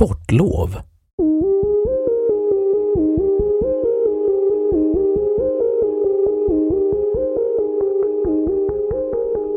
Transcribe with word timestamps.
Sportlov 0.00 0.76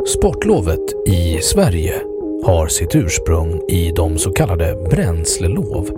Sportlovet 0.08 1.08
i 1.08 1.42
Sverige 1.42 1.94
har 2.46 2.68
sitt 2.68 2.96
ursprung 2.96 3.62
i 3.70 3.92
de 3.96 4.18
så 4.18 4.32
kallade 4.32 4.88
bränslelov 4.90 5.90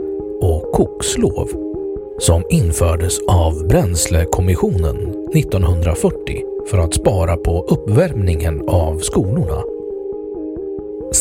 och 0.41 0.71
kokslov 0.71 1.49
som 2.19 2.43
infördes 2.49 3.19
av 3.27 3.67
Bränslekommissionen 3.67 4.97
1940 5.35 6.41
för 6.69 6.77
att 6.77 6.93
spara 6.93 7.37
på 7.37 7.65
uppvärmningen 7.69 8.69
av 8.69 8.97
skolorna. 8.97 9.74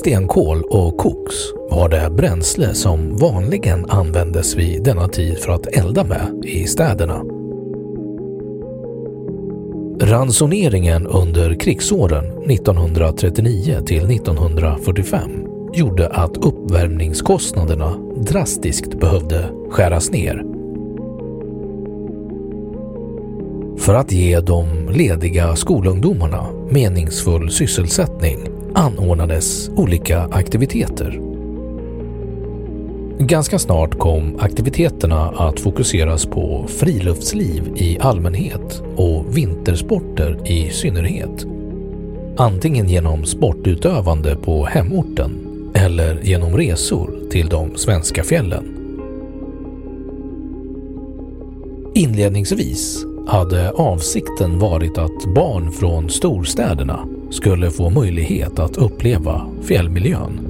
Stenkol 0.04 0.62
och 0.62 0.96
koks 0.96 1.34
var 1.70 1.88
det 1.88 2.10
bränsle 2.10 2.74
som 2.74 3.16
vanligen 3.16 3.90
användes 3.90 4.56
vid 4.56 4.82
denna 4.82 5.08
tid 5.08 5.38
för 5.38 5.52
att 5.52 5.66
elda 5.66 6.04
med 6.04 6.44
i 6.44 6.66
städerna. 6.66 7.22
Ransoneringen 10.00 11.06
under 11.06 11.54
krigsåren 11.54 12.24
1939 12.50 13.80
till 13.86 14.10
1945 14.10 15.30
gjorde 15.74 16.08
att 16.08 16.36
uppvärmningskostnaderna 16.36 17.96
drastiskt 18.16 19.00
behövde 19.00 19.50
skäras 19.70 20.10
ner. 20.10 20.44
För 23.78 23.94
att 23.94 24.12
ge 24.12 24.40
de 24.40 24.88
lediga 24.88 25.56
skolungdomarna 25.56 26.46
meningsfull 26.70 27.50
sysselsättning 27.50 28.53
anordnades 28.74 29.68
olika 29.68 30.20
aktiviteter. 30.20 31.20
Ganska 33.18 33.58
snart 33.58 33.98
kom 33.98 34.36
aktiviteterna 34.38 35.28
att 35.28 35.60
fokuseras 35.60 36.26
på 36.26 36.64
friluftsliv 36.68 37.72
i 37.76 37.98
allmänhet 38.00 38.82
och 38.96 39.38
vintersporter 39.38 40.50
i 40.50 40.70
synnerhet. 40.70 41.46
Antingen 42.36 42.88
genom 42.88 43.24
sportutövande 43.24 44.36
på 44.36 44.64
hemorten 44.64 45.30
eller 45.74 46.20
genom 46.22 46.56
resor 46.56 47.10
till 47.30 47.48
de 47.48 47.76
svenska 47.76 48.24
fjällen. 48.24 48.64
Inledningsvis 51.94 53.04
hade 53.26 53.70
avsikten 53.70 54.58
varit 54.58 54.98
att 54.98 55.34
barn 55.34 55.72
från 55.72 56.10
storstäderna 56.10 57.06
skulle 57.34 57.70
få 57.70 57.90
möjlighet 57.90 58.58
att 58.58 58.76
uppleva 58.76 59.46
fjällmiljön. 59.62 60.40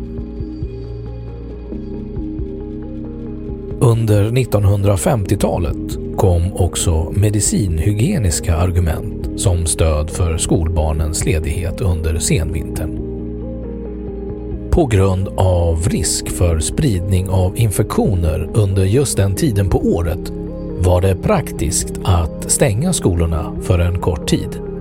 Under 3.81 4.31
1950-talet 4.31 6.17
kom 6.17 6.53
också 6.53 7.13
medicinhygieniska 7.17 8.57
argument 8.57 9.41
som 9.41 9.67
stöd 9.67 10.11
för 10.11 10.39
skolbarnens 10.39 11.25
ledighet 11.25 11.81
under 11.81 12.19
senvintern. 12.19 12.99
På 14.71 14.87
grund 14.87 15.29
av 15.37 15.89
risk 15.89 16.29
för 16.29 16.61
spridning 16.61 17.29
av 17.29 17.57
infektioner 17.57 18.51
under 18.55 18.85
just 18.85 19.17
den 19.17 19.35
tiden 19.35 19.71
på 19.71 19.79
året 19.79 20.33
var 20.79 21.01
det 21.01 21.17
praktiskt 21.17 21.93
att 22.05 22.51
stänga 22.51 22.93
skolorna 22.93 23.57
för 23.63 23.79
en 23.79 23.99
kort 23.99 24.29
tid. 24.29 24.74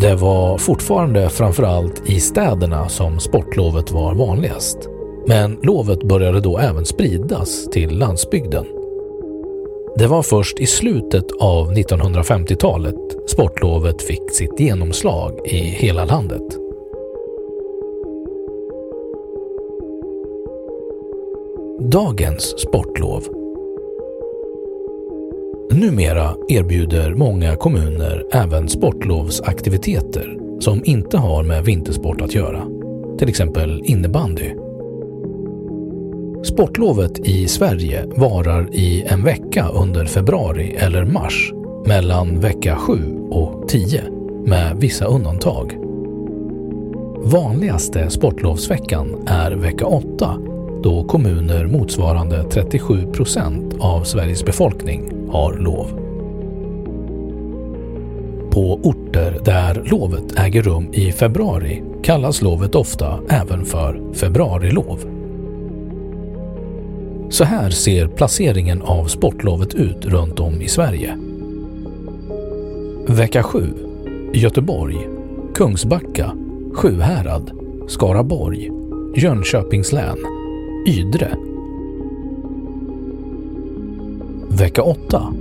Det 0.00 0.14
var 0.14 0.58
fortfarande 0.58 1.28
framförallt 1.28 2.10
i 2.10 2.20
städerna 2.20 2.88
som 2.88 3.20
sportlovet 3.20 3.90
var 3.90 4.14
vanligast. 4.14 4.78
Men 5.26 5.58
lovet 5.62 6.02
började 6.02 6.40
då 6.40 6.58
även 6.58 6.84
spridas 6.84 7.70
till 7.70 7.98
landsbygden. 7.98 8.64
Det 9.98 10.06
var 10.06 10.22
först 10.22 10.60
i 10.60 10.66
slutet 10.66 11.24
av 11.40 11.72
1950-talet 11.72 12.94
sportlovet 13.26 14.02
fick 14.02 14.30
sitt 14.30 14.60
genomslag 14.60 15.40
i 15.44 15.58
hela 15.58 16.04
landet. 16.04 16.58
Dagens 21.80 22.60
sportlov 22.60 23.43
Numera 25.70 26.36
erbjuder 26.48 27.14
många 27.14 27.56
kommuner 27.56 28.24
även 28.32 28.68
sportlovsaktiviteter 28.68 30.38
som 30.60 30.82
inte 30.84 31.18
har 31.18 31.42
med 31.42 31.64
vintersport 31.64 32.20
att 32.20 32.34
göra, 32.34 32.66
till 33.18 33.28
exempel 33.28 33.82
innebandy. 33.84 34.54
Sportlovet 36.44 37.18
i 37.18 37.48
Sverige 37.48 38.06
varar 38.16 38.74
i 38.74 39.04
en 39.06 39.24
vecka 39.24 39.68
under 39.68 40.04
februari 40.04 40.76
eller 40.78 41.04
mars 41.04 41.52
mellan 41.86 42.40
vecka 42.40 42.76
7 42.76 42.92
och 43.30 43.68
10 43.68 44.02
med 44.46 44.76
vissa 44.76 45.04
undantag. 45.04 45.78
Vanligaste 47.18 48.10
sportlovsveckan 48.10 49.24
är 49.26 49.52
vecka 49.52 49.86
8 49.86 50.38
då 50.82 51.04
kommuner 51.04 51.66
motsvarande 51.66 52.44
37 52.44 53.12
procent 53.12 53.74
av 53.80 54.04
Sveriges 54.04 54.44
befolkning 54.44 55.13
har 55.34 55.54
lov. 55.58 55.86
På 58.50 58.80
orter 58.82 59.40
där 59.44 59.82
lovet 59.84 60.38
äger 60.38 60.62
rum 60.62 60.88
i 60.92 61.12
februari 61.12 61.82
kallas 62.02 62.42
lovet 62.42 62.74
ofta 62.74 63.20
även 63.28 63.64
för 63.64 64.00
februarilov. 64.12 64.98
Så 67.30 67.44
här 67.44 67.70
ser 67.70 68.06
placeringen 68.06 68.82
av 68.82 69.04
sportlovet 69.04 69.74
ut 69.74 70.06
runt 70.06 70.40
om 70.40 70.62
i 70.62 70.68
Sverige. 70.68 71.18
Vecka 73.08 73.42
7 73.42 73.68
Göteborg, 74.32 75.08
Kungsbacka, 75.54 76.32
Sjuhärad, 76.74 77.50
Skaraborg, 77.88 78.70
Jönköpings 79.16 79.92
län, 79.92 80.18
Ydre. 80.88 81.53
Vecka 84.58 84.82
8. 84.82 85.34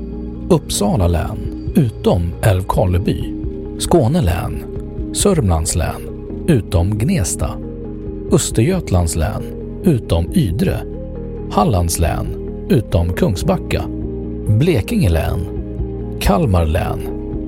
Uppsala 0.50 1.07
län, 1.07 1.38
utom 1.75 2.33
Älvkarleby, 2.42 3.33
Skåne 3.80 4.21
län, 4.21 4.63
Sörmlands 5.13 5.75
län, 5.75 6.01
utom 6.48 6.98
Gnesta, 6.98 7.50
Östergötlands 8.31 9.15
län, 9.15 9.44
utom 9.83 10.25
Ydre, 10.36 10.77
Hallands 11.51 12.00
län, 12.00 12.27
utom 12.69 13.13
Kungsbacka, 13.13 13.83
Blekinge 14.48 15.10
län, 15.10 15.39
Kalmar 16.21 16.66
län, 16.66 17.00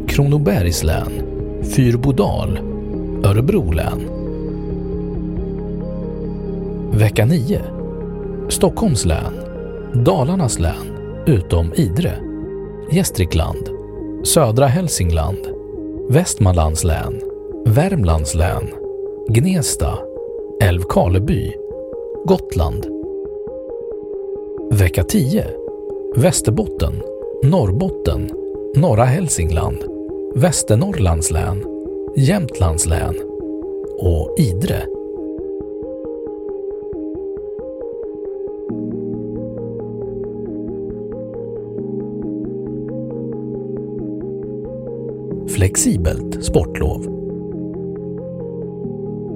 Kronobergs 0.07 0.83
län, 0.83 1.11
Fyrbodal, 1.75 2.59
Örebro 3.23 3.71
län. 3.71 3.99
Vecka 6.91 7.25
9. 7.25 7.61
Stockholms 8.49 9.05
län, 9.05 9.33
Dalarnas 10.05 10.59
län, 10.59 10.94
utom 11.27 11.73
Idre, 11.75 12.17
Gästrikland, 12.91 13.69
Södra 14.23 14.65
Hälsingland, 14.65 15.47
Västmanlands 16.09 16.83
län, 16.83 17.21
Värmlands 17.65 18.35
län, 18.35 18.67
Gnesta, 19.29 19.97
Älvkarleby, 20.61 21.51
Gotland. 22.25 22.87
Vecka 24.71 25.03
10. 25.03 25.45
Västerbotten, 26.15 27.03
Norrbotten, 27.43 28.31
Norra 28.75 29.03
Hälsingland, 29.03 29.83
Västernorrlands 30.35 31.31
län, 31.31 31.63
Jämtlands 32.17 32.85
län 32.85 33.15
och 33.99 34.35
Idre. 34.39 34.94
Flexibelt 45.49 46.45
sportlov. 46.45 47.05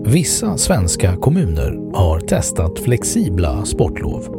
Vissa 0.05 0.57
svenska 0.57 1.15
kommuner 1.15 1.93
har 1.93 2.19
testat 2.19 2.79
flexibla 2.79 3.65
sportlov 3.65 4.35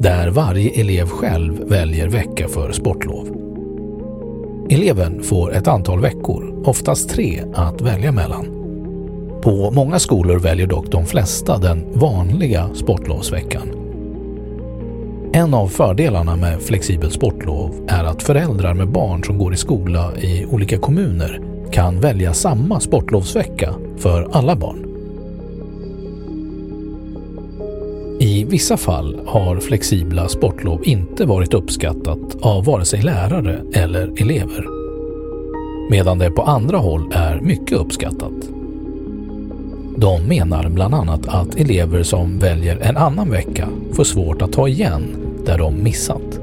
där 0.00 0.30
varje 0.30 0.80
elev 0.80 1.06
själv 1.06 1.68
väljer 1.68 2.08
vecka 2.08 2.48
för 2.48 2.72
sportlov. 2.72 3.28
Eleven 4.70 5.22
får 5.22 5.54
ett 5.54 5.68
antal 5.68 6.00
veckor, 6.00 6.62
oftast 6.64 7.10
tre, 7.10 7.42
att 7.54 7.80
välja 7.80 8.12
mellan. 8.12 8.46
På 9.42 9.70
många 9.70 9.98
skolor 9.98 10.38
väljer 10.38 10.66
dock 10.66 10.90
de 10.90 11.06
flesta 11.06 11.58
den 11.58 11.84
vanliga 11.94 12.70
sportlovsveckan. 12.74 13.77
En 15.32 15.54
av 15.54 15.68
fördelarna 15.68 16.36
med 16.36 16.62
flexibelt 16.62 17.12
sportlov 17.12 17.86
är 17.88 18.04
att 18.04 18.22
föräldrar 18.22 18.74
med 18.74 18.88
barn 18.88 19.24
som 19.24 19.38
går 19.38 19.54
i 19.54 19.56
skola 19.56 20.16
i 20.16 20.46
olika 20.46 20.78
kommuner 20.78 21.40
kan 21.72 22.00
välja 22.00 22.34
samma 22.34 22.80
sportlovsvecka 22.80 23.74
för 23.98 24.28
alla 24.32 24.56
barn. 24.56 24.84
I 28.20 28.44
vissa 28.44 28.76
fall 28.76 29.20
har 29.26 29.60
flexibla 29.60 30.28
sportlov 30.28 30.80
inte 30.84 31.24
varit 31.24 31.54
uppskattat 31.54 32.36
av 32.40 32.64
vare 32.64 32.84
sig 32.84 33.02
lärare 33.02 33.62
eller 33.72 34.22
elever. 34.22 34.66
Medan 35.90 36.18
det 36.18 36.30
på 36.30 36.42
andra 36.42 36.78
håll 36.78 37.12
är 37.14 37.40
mycket 37.40 37.78
uppskattat. 37.78 38.57
De 40.00 40.28
menar 40.28 40.68
bland 40.68 40.94
annat 40.94 41.28
att 41.28 41.56
elever 41.56 42.02
som 42.02 42.38
väljer 42.38 42.76
en 42.76 42.96
annan 42.96 43.30
vecka 43.30 43.68
får 43.92 44.04
svårt 44.04 44.42
att 44.42 44.52
ta 44.52 44.68
igen 44.68 45.02
där 45.46 45.58
de 45.58 45.82
missat. 45.82 46.40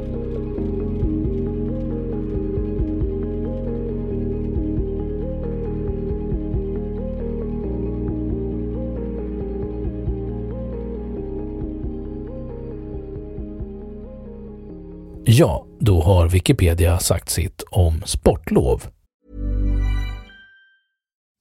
Ja, 15.25 15.65
då 15.79 16.01
har 16.01 16.27
Wikipedia 16.27 16.99
sagt 16.99 17.29
sitt 17.29 17.63
om 17.71 18.01
sportlov. 18.05 18.83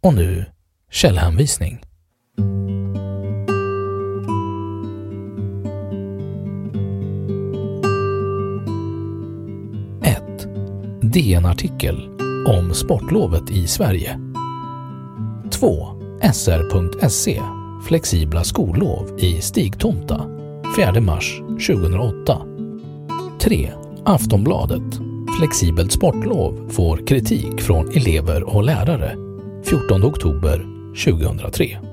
Och 0.00 0.14
nu 0.14 0.44
källhänvisning. 0.90 1.80
DN-artikel 11.12 12.08
om 12.46 12.74
sportlovet 12.74 13.50
i 13.50 13.66
Sverige. 13.66 14.20
2. 15.50 15.86
SR.se 16.32 17.40
Flexibla 17.86 18.44
skollov 18.44 19.18
i 19.18 19.40
Stigtomta 19.40 20.26
4 20.76 21.00
mars 21.00 21.40
2008. 21.66 22.42
3. 23.40 23.72
Aftonbladet 24.04 25.00
Flexibelt 25.38 25.92
sportlov 25.92 26.70
får 26.70 27.06
kritik 27.06 27.60
från 27.60 27.88
elever 27.96 28.56
och 28.56 28.64
lärare 28.64 29.29
14 29.70 30.04
oktober 30.04 30.66
2003. 30.94 31.89